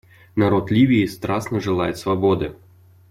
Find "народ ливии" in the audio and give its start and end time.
0.35-1.05